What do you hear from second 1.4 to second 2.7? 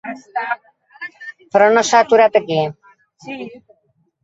Però no s'ha aturat aquí.